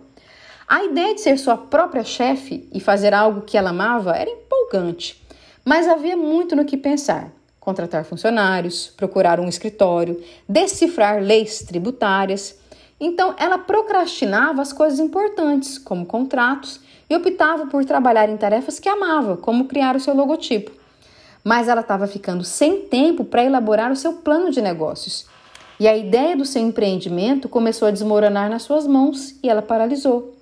A 0.73 0.85
ideia 0.85 1.14
de 1.14 1.21
ser 1.21 1.37
sua 1.37 1.55
própria 1.55 2.02
chefe 2.02 2.67
e 2.73 2.81
fazer 2.81 3.12
algo 3.12 3.43
que 3.43 3.59
ela 3.59 3.69
amava 3.69 4.17
era 4.17 4.31
empolgante, 4.31 5.23
mas 5.62 5.87
havia 5.87 6.17
muito 6.17 6.57
no 6.57 6.64
que 6.64 6.79
pensar. 6.79 7.31
Contratar 7.61 8.07
funcionários, 8.07 8.87
procurar 8.97 9.38
um 9.38 9.50
escritório, 9.50 10.19
decifrar 10.49 11.23
leis 11.23 11.59
tributárias. 11.59 12.59
Então 12.99 13.35
ela 13.38 13.59
procrastinava 13.59 14.62
as 14.62 14.73
coisas 14.73 14.99
importantes, 14.99 15.76
como 15.76 16.07
contratos, 16.07 16.81
e 17.11 17.14
optava 17.14 17.67
por 17.67 17.85
trabalhar 17.85 18.31
em 18.31 18.38
tarefas 18.38 18.81
que 18.81 18.88
amava, 18.88 19.37
como 19.37 19.67
criar 19.67 19.95
o 19.95 20.00
seu 20.00 20.14
logotipo. 20.17 20.71
Mas 21.45 21.69
ela 21.69 21.83
estava 21.83 22.07
ficando 22.07 22.45
sem 22.45 22.81
tempo 22.87 23.26
para 23.26 23.45
elaborar 23.45 23.93
o 23.93 23.97
seu 23.97 24.14
plano 24.14 24.50
de 24.50 24.62
negócios. 24.62 25.26
E 25.79 25.87
a 25.87 25.95
ideia 25.95 26.35
do 26.35 26.47
seu 26.47 26.62
empreendimento 26.62 27.47
começou 27.47 27.88
a 27.88 27.91
desmoronar 27.91 28.49
nas 28.49 28.62
suas 28.62 28.87
mãos 28.87 29.35
e 29.43 29.50
ela 29.50 29.61
paralisou. 29.61 30.41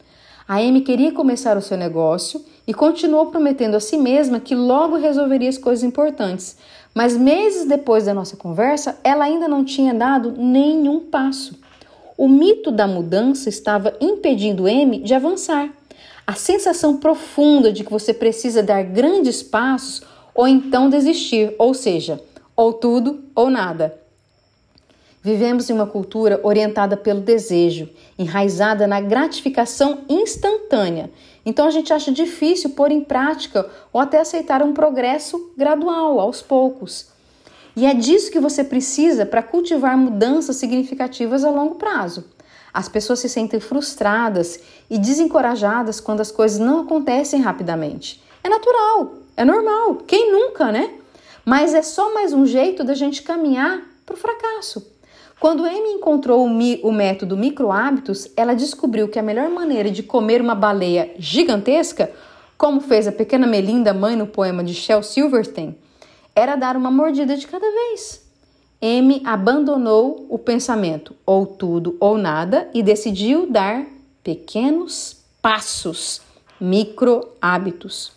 A 0.50 0.56
Amy 0.56 0.80
queria 0.80 1.12
começar 1.12 1.56
o 1.56 1.62
seu 1.62 1.76
negócio 1.76 2.44
e 2.66 2.74
continuou 2.74 3.26
prometendo 3.26 3.76
a 3.76 3.80
si 3.80 3.96
mesma 3.96 4.40
que 4.40 4.52
logo 4.52 4.96
resolveria 4.96 5.48
as 5.48 5.56
coisas 5.56 5.84
importantes. 5.84 6.56
Mas 6.92 7.16
meses 7.16 7.68
depois 7.68 8.06
da 8.06 8.12
nossa 8.12 8.36
conversa, 8.36 8.98
ela 9.04 9.26
ainda 9.26 9.46
não 9.46 9.64
tinha 9.64 9.94
dado 9.94 10.32
nenhum 10.36 10.98
passo. 10.98 11.56
O 12.18 12.26
mito 12.26 12.72
da 12.72 12.88
mudança 12.88 13.48
estava 13.48 13.94
impedindo 14.00 14.66
M 14.66 14.98
de 14.98 15.14
avançar. 15.14 15.70
A 16.26 16.34
sensação 16.34 16.96
profunda 16.96 17.72
de 17.72 17.84
que 17.84 17.90
você 17.92 18.12
precisa 18.12 18.60
dar 18.60 18.82
grandes 18.82 19.44
passos 19.44 20.02
ou 20.34 20.48
então 20.48 20.90
desistir, 20.90 21.54
ou 21.60 21.72
seja, 21.72 22.20
ou 22.56 22.72
tudo 22.72 23.20
ou 23.36 23.50
nada. 23.50 23.96
Vivemos 25.22 25.68
em 25.68 25.74
uma 25.74 25.86
cultura 25.86 26.40
orientada 26.42 26.96
pelo 26.96 27.20
desejo, 27.20 27.90
enraizada 28.18 28.86
na 28.86 29.02
gratificação 29.02 29.98
instantânea. 30.08 31.10
Então 31.44 31.66
a 31.66 31.70
gente 31.70 31.92
acha 31.92 32.10
difícil 32.10 32.70
pôr 32.70 32.90
em 32.90 33.02
prática 33.02 33.68
ou 33.92 34.00
até 34.00 34.18
aceitar 34.18 34.62
um 34.62 34.72
progresso 34.72 35.52
gradual, 35.56 36.18
aos 36.18 36.40
poucos. 36.40 37.08
E 37.76 37.84
é 37.84 37.92
disso 37.92 38.30
que 38.30 38.40
você 38.40 38.64
precisa 38.64 39.26
para 39.26 39.42
cultivar 39.42 39.96
mudanças 39.96 40.56
significativas 40.56 41.44
a 41.44 41.50
longo 41.50 41.74
prazo. 41.74 42.24
As 42.72 42.88
pessoas 42.88 43.18
se 43.18 43.28
sentem 43.28 43.60
frustradas 43.60 44.60
e 44.88 44.98
desencorajadas 44.98 46.00
quando 46.00 46.20
as 46.20 46.30
coisas 46.30 46.58
não 46.58 46.80
acontecem 46.80 47.40
rapidamente. 47.40 48.22
É 48.42 48.48
natural, 48.48 49.16
é 49.36 49.44
normal, 49.44 49.96
quem 50.06 50.32
nunca, 50.32 50.72
né? 50.72 50.94
Mas 51.44 51.74
é 51.74 51.82
só 51.82 52.14
mais 52.14 52.32
um 52.32 52.46
jeito 52.46 52.82
da 52.84 52.94
gente 52.94 53.22
caminhar 53.22 53.82
para 54.06 54.14
o 54.14 54.18
fracasso. 54.18 54.99
Quando 55.40 55.64
Amy 55.64 55.94
encontrou 55.94 56.44
o, 56.44 56.50
mi, 56.50 56.78
o 56.84 56.92
método 56.92 57.34
ela 58.36 58.54
descobriu 58.54 59.08
que 59.08 59.18
a 59.18 59.22
melhor 59.22 59.48
maneira 59.48 59.90
de 59.90 60.02
comer 60.02 60.42
uma 60.42 60.54
baleia 60.54 61.14
gigantesca, 61.18 62.12
como 62.58 62.82
fez 62.82 63.08
a 63.08 63.12
pequena 63.12 63.46
Melinda, 63.46 63.94
mãe 63.94 64.14
no 64.14 64.26
poema 64.26 64.62
de 64.62 64.74
Shel 64.74 65.02
Silverstein, 65.02 65.74
era 66.36 66.56
dar 66.56 66.76
uma 66.76 66.90
mordida 66.90 67.38
de 67.38 67.46
cada 67.46 67.66
vez. 67.66 68.22
M 68.82 69.22
abandonou 69.24 70.26
o 70.28 70.38
pensamento 70.38 71.16
ou 71.24 71.46
tudo 71.46 71.96
ou 71.98 72.18
nada 72.18 72.68
e 72.74 72.82
decidiu 72.82 73.50
dar 73.50 73.86
pequenos 74.22 75.24
passos, 75.40 76.20
micro 76.60 77.26
hábitos. 77.40 78.12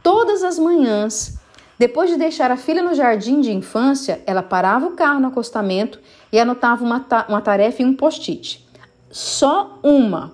Todas 0.00 0.44
as 0.44 0.60
manhãs, 0.60 1.40
depois 1.76 2.08
de 2.08 2.16
deixar 2.16 2.52
a 2.52 2.56
filha 2.56 2.84
no 2.84 2.94
jardim 2.94 3.40
de 3.40 3.50
infância, 3.50 4.22
ela 4.26 4.44
parava 4.44 4.86
o 4.86 4.92
carro 4.92 5.18
no 5.18 5.26
acostamento 5.26 5.98
e 6.32 6.40
anotava 6.40 6.84
uma, 6.84 7.00
ta 7.00 7.26
uma 7.28 7.40
tarefa 7.40 7.82
em 7.82 7.86
um 7.86 7.94
post-it. 7.94 8.66
Só 9.10 9.78
uma. 9.82 10.32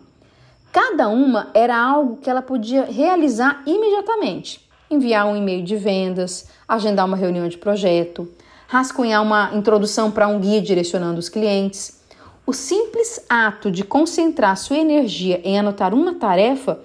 Cada 0.73 1.09
uma 1.09 1.49
era 1.53 1.77
algo 1.77 2.19
que 2.19 2.31
ela 2.31 2.43
podia 2.43 2.85
realizar 2.85 3.63
imediatamente 3.67 4.69
enviar 4.91 5.27
um 5.27 5.37
e-mail 5.37 5.63
de 5.63 5.77
vendas, 5.77 6.49
agendar 6.67 7.07
uma 7.07 7.17
reunião 7.17 7.49
de 7.49 7.59
projeto, 7.59 8.29
rascunhar 8.67 9.23
uma 9.23 9.51
introdução 9.55 10.11
para 10.11 10.29
um 10.29 10.41
guia 10.41 10.61
direcionando 10.61 11.19
os 11.19 11.29
clientes. 11.29 12.01
O 12.47 12.53
simples 12.53 13.21
ato 13.29 13.71
de 13.71 13.85
concentrar 13.85 14.57
sua 14.57 14.79
energia 14.79 15.41
em 15.45 15.59
anotar 15.59 15.95
uma 15.95 16.15
tarefa 16.15 16.81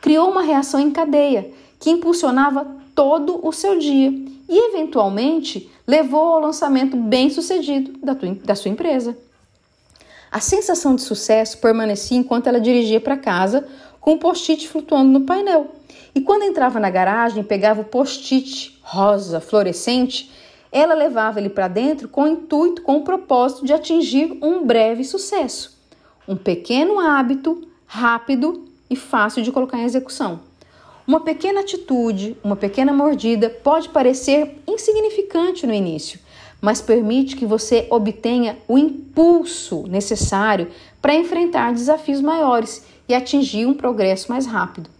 criou 0.00 0.30
uma 0.30 0.42
reação 0.42 0.78
em 0.78 0.90
cadeia 0.90 1.50
que 1.80 1.90
impulsionava 1.90 2.66
todo 2.94 3.44
o 3.44 3.52
seu 3.52 3.78
dia 3.78 4.10
e, 4.48 4.68
eventualmente, 4.68 5.70
levou 5.88 6.34
ao 6.34 6.40
lançamento 6.40 6.98
bem 6.98 7.30
sucedido 7.30 7.98
da, 8.02 8.14
da 8.44 8.54
sua 8.54 8.70
empresa. 8.70 9.16
A 10.30 10.38
sensação 10.38 10.94
de 10.94 11.00
sucesso 11.00 11.56
permanecia 11.56 12.18
enquanto 12.18 12.46
ela 12.46 12.60
dirigia 12.60 13.00
para 13.00 13.16
casa 13.16 13.66
com 13.98 14.12
o 14.12 14.18
post-it 14.18 14.68
flutuando 14.68 15.10
no 15.10 15.22
painel. 15.22 15.68
E 16.14 16.20
quando 16.20 16.42
entrava 16.42 16.78
na 16.78 16.90
garagem, 16.90 17.42
pegava 17.42 17.80
o 17.80 17.84
post-it 17.84 18.78
rosa 18.82 19.40
fluorescente, 19.40 20.30
ela 20.70 20.92
levava 20.92 21.40
ele 21.40 21.48
para 21.48 21.68
dentro 21.68 22.08
com 22.08 22.24
o 22.24 22.28
intuito, 22.28 22.82
com 22.82 22.98
o 22.98 23.04
propósito 23.04 23.64
de 23.64 23.72
atingir 23.72 24.36
um 24.42 24.66
breve 24.66 25.02
sucesso. 25.04 25.78
Um 26.26 26.36
pequeno 26.36 27.00
hábito, 27.00 27.66
rápido 27.86 28.68
e 28.90 28.96
fácil 28.96 29.42
de 29.42 29.50
colocar 29.50 29.78
em 29.78 29.84
execução. 29.84 30.47
Uma 31.08 31.20
pequena 31.20 31.60
atitude, 31.60 32.36
uma 32.44 32.54
pequena 32.54 32.92
mordida 32.92 33.48
pode 33.48 33.88
parecer 33.88 34.62
insignificante 34.68 35.66
no 35.66 35.72
início, 35.72 36.20
mas 36.60 36.82
permite 36.82 37.34
que 37.34 37.46
você 37.46 37.86
obtenha 37.88 38.58
o 38.68 38.76
impulso 38.76 39.86
necessário 39.86 40.68
para 41.00 41.14
enfrentar 41.14 41.72
desafios 41.72 42.20
maiores 42.20 42.84
e 43.08 43.14
atingir 43.14 43.64
um 43.64 43.72
progresso 43.72 44.30
mais 44.30 44.44
rápido. 44.44 44.90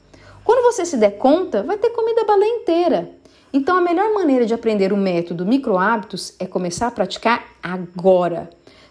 Quando 0.42 0.72
você 0.72 0.86
se 0.86 0.96
der 0.96 1.18
conta, 1.18 1.62
vai 1.62 1.76
ter 1.76 1.90
comida 1.90 2.22
a 2.22 2.24
baleia 2.24 2.56
inteira. 2.56 3.10
Então, 3.52 3.76
a 3.76 3.82
melhor 3.82 4.14
maneira 4.14 4.46
de 4.46 4.54
aprender 4.54 4.94
o 4.94 4.96
método 4.96 5.44
microhábitos 5.44 6.32
é 6.38 6.46
começar 6.46 6.86
a 6.86 6.90
praticar 6.90 7.44
agora. 7.62 8.48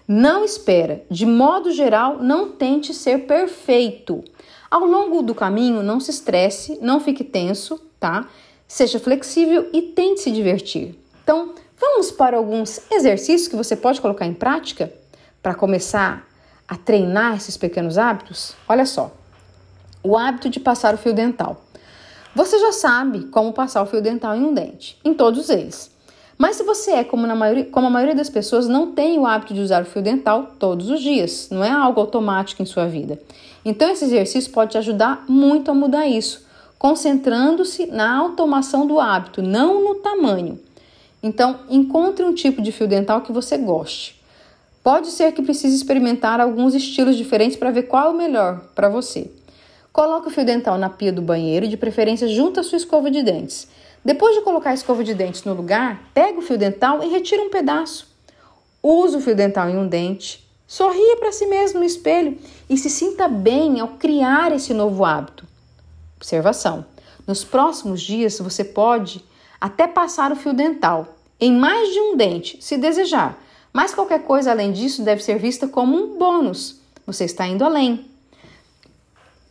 Não 0.08 0.46
espera. 0.46 1.04
De 1.10 1.26
modo 1.26 1.72
geral, 1.72 2.20
não 2.22 2.52
tente 2.52 2.94
ser 2.94 3.26
perfeito. 3.26 4.24
Ao 4.70 4.86
longo 4.86 5.22
do 5.22 5.34
caminho, 5.34 5.82
não 5.82 6.00
se 6.00 6.12
estresse, 6.12 6.78
não 6.82 7.00
fique 7.00 7.24
tenso, 7.24 7.80
tá? 8.00 8.28
Seja 8.68 9.00
flexível 9.00 9.70
e 9.72 9.82
tente 9.82 10.22
se 10.22 10.32
divertir. 10.32 11.00
Então, 11.24 11.54
vamos 11.80 12.12
para 12.12 12.38
alguns 12.38 12.82
exercícios 12.92 13.48
que 13.48 13.56
você 13.56 13.76
pode 13.76 14.02
colocar 14.02 14.26
em 14.26 14.34
prática 14.34 14.92
para 15.42 15.56
começar 15.56 16.28
a 16.68 16.76
treinar 16.76 17.38
esses 17.38 17.56
pequenos 17.56 17.98
hábitos? 17.98 18.54
Olha 18.68 18.86
só 18.86 19.12
o 20.08 20.18
hábito 20.18 20.50
de 20.50 20.60
passar 20.60 20.94
o 20.94 20.98
fio 20.98 21.14
dental. 21.14 21.64
Você 22.34 22.58
já 22.60 22.72
sabe 22.72 23.26
como 23.26 23.52
passar 23.52 23.82
o 23.82 23.86
fio 23.86 24.02
dental 24.02 24.36
em 24.36 24.44
um 24.44 24.54
dente, 24.54 24.98
em 25.04 25.14
todos 25.14 25.50
eles. 25.50 25.92
Mas 26.38 26.56
se 26.56 26.64
você 26.64 26.92
é 26.92 27.04
como, 27.04 27.26
na 27.26 27.36
maioria, 27.36 27.66
como 27.66 27.88
a 27.88 27.90
maioria 27.90 28.16
das 28.16 28.30
pessoas, 28.30 28.68
não 28.68 28.92
tem 28.92 29.18
o 29.18 29.26
hábito 29.26 29.54
de 29.54 29.60
usar 29.60 29.82
o 29.82 29.86
fio 29.86 30.02
dental 30.02 30.52
todos 30.60 30.90
os 30.90 31.02
dias, 31.02 31.50
não 31.50 31.64
é 31.64 31.72
algo 31.72 32.00
automático 32.00 32.62
em 32.62 32.66
sua 32.66 32.88
vida. 32.88 33.20
Então, 33.68 33.92
esse 33.92 34.06
exercício 34.06 34.50
pode 34.54 34.72
te 34.72 34.78
ajudar 34.78 35.26
muito 35.28 35.70
a 35.70 35.74
mudar 35.74 36.08
isso, 36.08 36.48
concentrando-se 36.80 37.86
na 37.88 38.16
automação 38.16 38.88
do 38.88 38.98
hábito, 38.98 39.42
não 39.42 39.84
no 39.84 39.96
tamanho. 39.96 40.58
Então, 41.22 41.60
encontre 41.70 42.24
um 42.24 42.34
tipo 42.34 42.62
de 42.62 42.72
fio 42.72 42.88
dental 42.88 43.20
que 43.20 43.32
você 43.34 43.58
goste. 43.58 44.24
Pode 44.82 45.08
ser 45.08 45.34
que 45.34 45.42
precise 45.42 45.76
experimentar 45.76 46.40
alguns 46.40 46.74
estilos 46.74 47.18
diferentes 47.18 47.58
para 47.58 47.70
ver 47.70 47.84
qual 47.84 48.08
é 48.08 48.10
o 48.14 48.18
melhor 48.18 48.62
para 48.74 48.88
você. 48.88 49.30
Coloque 49.92 50.30
o 50.30 50.32
fio 50.32 50.46
dental 50.46 50.78
na 50.78 50.90
pia 50.90 51.12
do 51.12 51.22
banheiro, 51.22 51.68
de 51.68 51.76
preferência 51.76 52.26
junto 52.30 52.62
à 52.62 52.64
sua 52.64 52.78
escova 52.78 53.12
de 53.12 53.22
dentes. 53.22 53.68
Depois 54.02 54.34
de 54.34 54.44
colocar 54.44 54.70
a 54.70 54.76
escova 54.76 55.04
de 55.04 55.14
dentes 55.14 55.44
no 55.44 55.54
lugar, 55.54 56.10
pega 56.14 56.40
o 56.40 56.42
fio 56.42 56.58
dental 56.58 57.04
e 57.04 57.10
retira 57.10 57.44
um 57.44 57.50
pedaço. 57.50 58.08
Use 58.82 59.18
o 59.18 59.20
fio 59.20 59.36
dental 59.36 59.70
em 59.70 59.76
um 59.76 59.90
dente. 59.90 60.48
Sorria 60.66 61.18
para 61.18 61.34
si 61.34 61.46
mesmo 61.48 61.80
no 61.80 61.86
espelho 61.86 62.38
e 62.70 62.78
se 62.78 62.90
sinta 62.90 63.28
bem 63.28 63.80
ao 63.80 63.90
criar 63.90 64.52
esse 64.52 64.74
novo 64.74 65.06
hábito. 65.06 65.46
Observação: 66.18 66.86
nos 67.26 67.44
próximos 67.44 68.02
dias 68.02 68.40
você 68.40 68.64
pode 68.64 69.24
até 69.60 69.88
passar 69.88 70.32
o 70.32 70.36
fio 70.36 70.54
dental 70.54 71.16
em 71.40 71.52
mais 71.52 71.94
de 71.94 72.00
um 72.00 72.18
dente, 72.18 72.58
se 72.62 72.78
desejar, 72.78 73.38
mas 73.72 73.94
qualquer 73.94 74.24
coisa 74.24 74.52
além 74.52 74.72
disso 74.72 75.04
deve 75.04 75.24
ser 75.24 75.38
vista 75.38 75.68
como 75.68 75.96
um 75.96 76.18
bônus. 76.18 76.80
Você 77.06 77.26
está 77.26 77.48
indo 77.48 77.64
além. 77.64 78.06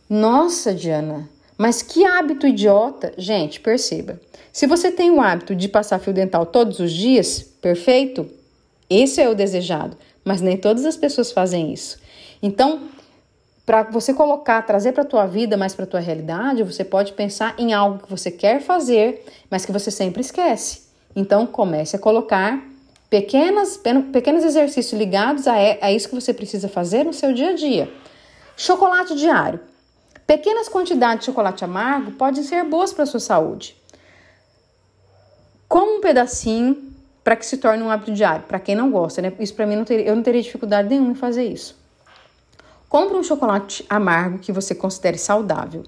Nossa, 0.09 0.73
Diana, 0.73 1.27
Mas 1.57 1.81
que 1.81 2.05
hábito 2.05 2.45
idiota, 2.45 3.13
gente, 3.17 3.59
perceba. 3.59 4.21
Se 4.53 4.67
você 4.67 4.91
tem 4.91 5.11
o 5.11 5.19
hábito 5.19 5.55
de 5.55 5.67
passar 5.67 5.99
fio 5.99 6.13
dental 6.13 6.45
todos 6.45 6.79
os 6.79 6.91
dias, 6.91 7.41
perfeito, 7.41 8.29
esse 8.89 9.21
é 9.21 9.27
o 9.27 9.35
desejado, 9.35 9.97
mas 10.23 10.39
nem 10.39 10.55
todas 10.55 10.85
as 10.85 10.95
pessoas 10.95 11.31
fazem 11.31 11.73
isso. 11.73 11.99
Então, 12.41 12.81
para 13.67 13.83
você 13.83 14.13
colocar, 14.13 14.61
trazer 14.61 14.93
para 14.93 15.03
a 15.03 15.05
tua 15.05 15.25
vida, 15.25 15.57
mais 15.57 15.75
para 15.75 15.83
a 15.83 15.87
tua 15.87 15.99
realidade, 15.99 16.63
você 16.63 16.85
pode 16.85 17.11
pensar 17.11 17.53
em 17.57 17.73
algo 17.73 18.01
que 18.01 18.09
você 18.09 18.31
quer 18.31 18.61
fazer, 18.61 19.25
mas 19.51 19.65
que 19.65 19.73
você 19.73 19.91
sempre 19.91 20.21
esquece. 20.21 20.83
Então, 21.13 21.45
comece 21.45 21.93
a 21.93 21.99
colocar 21.99 22.63
pequenas, 23.09 23.77
pequenos 24.13 24.45
exercícios 24.45 24.97
ligados 24.97 25.49
a, 25.49 25.55
a 25.81 25.91
isso 25.91 26.07
que 26.07 26.15
você 26.15 26.33
precisa 26.33 26.69
fazer 26.69 27.03
no 27.03 27.11
seu 27.11 27.33
dia 27.33 27.49
a 27.49 27.55
dia. 27.55 27.91
Chocolate 28.55 29.13
diário. 29.15 29.59
Pequenas 30.25 30.69
quantidades 30.69 31.19
de 31.19 31.25
chocolate 31.25 31.65
amargo 31.65 32.11
podem 32.11 32.43
ser 32.43 32.63
boas 32.63 32.93
para 32.93 33.03
a 33.03 33.07
sua 33.07 33.19
saúde. 33.19 33.75
Como 35.67 35.97
um 35.97 35.99
pedacinho 35.99 36.93
para 37.21 37.35
que 37.35 37.45
se 37.45 37.57
torne 37.57 37.83
um 37.83 37.91
hábito 37.91 38.13
diário. 38.13 38.45
Para 38.47 38.61
quem 38.61 38.75
não 38.75 38.89
gosta, 38.89 39.21
né? 39.21 39.33
Isso 39.41 39.53
para 39.53 39.67
mim 39.67 39.75
não 39.75 39.83
teria, 39.83 40.05
eu 40.05 40.15
não 40.15 40.23
teria 40.23 40.41
dificuldade 40.41 40.87
nenhuma 40.87 41.11
em 41.11 41.15
fazer 41.15 41.43
isso. 41.43 41.86
Compre 42.89 43.17
um 43.17 43.23
chocolate 43.23 43.85
amargo 43.89 44.39
que 44.39 44.51
você 44.51 44.73
considere 44.73 45.17
saudável. 45.17 45.83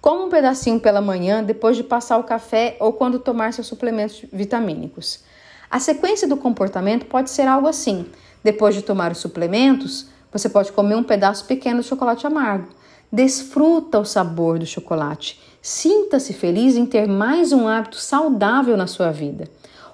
Coma 0.00 0.26
um 0.26 0.28
pedacinho 0.28 0.78
pela 0.78 1.00
manhã 1.00 1.42
depois 1.42 1.76
de 1.76 1.82
passar 1.82 2.16
o 2.18 2.24
café 2.24 2.76
ou 2.78 2.92
quando 2.92 3.18
tomar 3.18 3.52
seus 3.52 3.66
suplementos 3.66 4.24
vitamínicos. 4.32 5.20
A 5.68 5.80
sequência 5.80 6.28
do 6.28 6.36
comportamento 6.36 7.06
pode 7.06 7.30
ser 7.30 7.48
algo 7.48 7.66
assim: 7.66 8.06
depois 8.44 8.74
de 8.74 8.82
tomar 8.82 9.10
os 9.10 9.18
suplementos, 9.18 10.06
você 10.30 10.48
pode 10.48 10.70
comer 10.70 10.94
um 10.94 11.02
pedaço 11.02 11.44
pequeno 11.46 11.80
de 11.80 11.88
chocolate 11.88 12.26
amargo. 12.26 12.68
Desfruta 13.10 13.98
o 13.98 14.04
sabor 14.04 14.58
do 14.58 14.66
chocolate. 14.66 15.40
Sinta-se 15.60 16.32
feliz 16.32 16.76
em 16.76 16.86
ter 16.86 17.08
mais 17.08 17.52
um 17.52 17.66
hábito 17.66 17.96
saudável 17.96 18.76
na 18.76 18.86
sua 18.86 19.10
vida. 19.10 19.48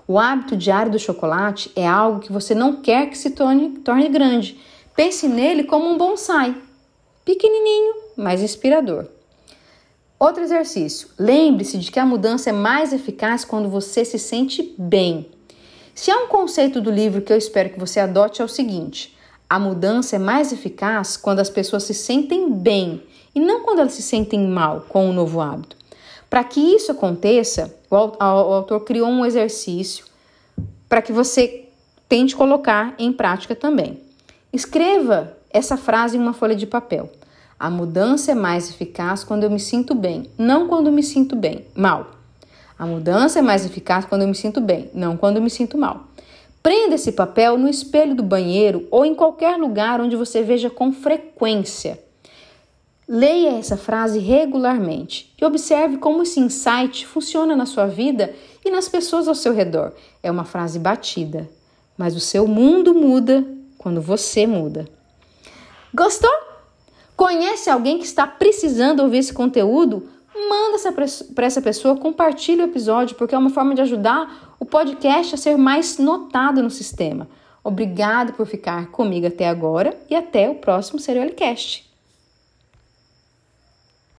O 0.06 0.18
hábito 0.18 0.56
diário 0.56 0.90
do 0.90 0.98
chocolate 0.98 1.70
é 1.76 1.86
algo 1.86 2.20
que 2.20 2.32
você 2.32 2.54
não 2.54 2.76
quer 2.76 3.08
que 3.08 3.16
se 3.16 3.30
torne, 3.30 3.78
torne 3.78 4.08
grande. 4.08 4.60
Pense 4.94 5.28
nele 5.28 5.64
como 5.64 5.88
um 5.88 5.96
bonsai, 5.96 6.54
pequenininho, 7.24 7.94
mas 8.16 8.42
inspirador. 8.42 9.06
Outro 10.18 10.42
exercício. 10.42 11.08
Lembre-se 11.18 11.78
de 11.78 11.90
que 11.90 11.98
a 11.98 12.04
mudança 12.04 12.50
é 12.50 12.52
mais 12.52 12.92
eficaz 12.92 13.44
quando 13.44 13.70
você 13.70 14.04
se 14.04 14.18
sente 14.18 14.74
bem. 14.76 15.30
Se 15.94 16.10
há 16.10 16.16
um 16.18 16.28
conceito 16.28 16.80
do 16.80 16.90
livro 16.90 17.22
que 17.22 17.32
eu 17.32 17.38
espero 17.38 17.70
que 17.70 17.80
você 17.80 18.00
adote 18.00 18.42
é 18.42 18.44
o 18.44 18.48
seguinte: 18.48 19.16
a 19.48 19.58
mudança 19.58 20.16
é 20.16 20.18
mais 20.18 20.52
eficaz 20.52 21.16
quando 21.16 21.40
as 21.40 21.48
pessoas 21.48 21.84
se 21.84 21.94
sentem 21.94 22.52
bem 22.52 23.02
e 23.34 23.40
não 23.40 23.62
quando 23.62 23.80
elas 23.80 23.94
se 23.94 24.02
sentem 24.02 24.46
mal 24.46 24.84
com 24.88 25.08
o 25.08 25.12
novo 25.12 25.40
hábito. 25.40 25.76
Para 26.28 26.44
que 26.44 26.60
isso 26.60 26.92
aconteça, 26.92 27.74
o 27.90 27.96
autor 27.96 28.80
criou 28.84 29.08
um 29.08 29.24
exercício 29.24 30.04
para 30.88 31.02
que 31.02 31.12
você 31.12 31.68
tente 32.08 32.36
colocar 32.36 32.94
em 32.98 33.12
prática 33.12 33.56
também. 33.56 34.00
Escreva 34.52 35.36
essa 35.48 35.76
frase 35.76 36.16
em 36.16 36.20
uma 36.20 36.32
folha 36.32 36.56
de 36.56 36.66
papel. 36.66 37.08
A 37.58 37.70
mudança 37.70 38.32
é 38.32 38.34
mais 38.34 38.68
eficaz 38.68 39.22
quando 39.22 39.44
eu 39.44 39.50
me 39.50 39.60
sinto 39.60 39.94
bem, 39.94 40.28
não 40.36 40.66
quando 40.66 40.90
me 40.90 41.02
sinto 41.02 41.36
bem, 41.36 41.66
mal. 41.74 42.10
A 42.76 42.84
mudança 42.84 43.38
é 43.38 43.42
mais 43.42 43.64
eficaz 43.64 44.06
quando 44.06 44.22
eu 44.22 44.28
me 44.28 44.34
sinto 44.34 44.60
bem, 44.60 44.90
não 44.92 45.16
quando 45.16 45.40
me 45.40 45.50
sinto 45.50 45.78
mal. 45.78 46.08
Prenda 46.62 46.96
esse 46.96 47.12
papel 47.12 47.56
no 47.56 47.68
espelho 47.68 48.14
do 48.14 48.22
banheiro 48.22 48.88
ou 48.90 49.04
em 49.04 49.14
qualquer 49.14 49.56
lugar 49.56 50.00
onde 50.00 50.16
você 50.16 50.42
veja 50.42 50.68
com 50.68 50.92
frequência. 50.92 52.02
Leia 53.06 53.58
essa 53.58 53.76
frase 53.76 54.18
regularmente 54.18 55.32
e 55.40 55.44
observe 55.44 55.98
como 55.98 56.22
esse 56.22 56.40
insight 56.40 57.06
funciona 57.06 57.54
na 57.54 57.66
sua 57.66 57.86
vida 57.86 58.34
e 58.64 58.70
nas 58.70 58.88
pessoas 58.88 59.28
ao 59.28 59.34
seu 59.34 59.52
redor. 59.52 59.92
É 60.22 60.30
uma 60.30 60.44
frase 60.44 60.78
batida, 60.78 61.48
mas 61.96 62.16
o 62.16 62.20
seu 62.20 62.48
mundo 62.48 62.94
muda 62.94 63.44
quando 63.80 64.02
você 64.02 64.46
muda. 64.46 64.86
Gostou? 65.92 66.30
Conhece 67.16 67.70
alguém 67.70 67.96
que 67.96 68.04
está 68.04 68.26
precisando 68.26 69.00
ouvir 69.00 69.18
esse 69.18 69.32
conteúdo? 69.32 70.06
Manda 70.34 70.76
para 71.34 71.46
essa 71.46 71.62
pessoa, 71.62 71.96
compartilhe 71.96 72.60
o 72.60 72.66
episódio, 72.66 73.16
porque 73.16 73.34
é 73.34 73.38
uma 73.38 73.48
forma 73.48 73.74
de 73.74 73.80
ajudar 73.80 74.54
o 74.60 74.66
podcast 74.66 75.34
a 75.34 75.38
ser 75.38 75.56
mais 75.56 75.96
notado 75.96 76.62
no 76.62 76.68
sistema. 76.68 77.26
Obrigado 77.64 78.34
por 78.34 78.46
ficar 78.46 78.90
comigo 78.90 79.26
até 79.26 79.48
agora 79.48 79.98
e 80.10 80.14
até 80.14 80.50
o 80.50 80.56
próximo 80.56 80.98
Seriolicast. 80.98 81.89